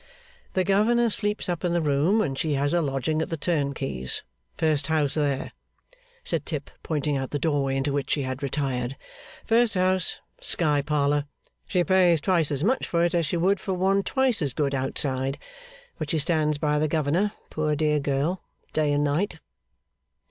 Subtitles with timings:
[0.53, 4.23] 'The governor sleeps up in the room, and she has a lodging at the turnkey's.
[4.57, 5.51] First house there,'
[6.23, 8.95] said Tip, pointing out the doorway into which she had retired.
[9.45, 11.25] 'First house, sky parlour.
[11.67, 14.73] She pays twice as much for it as she would for one twice as good
[14.73, 15.37] outside.
[15.99, 18.41] But she stands by the governor, poor dear girl,
[18.73, 19.35] day and night.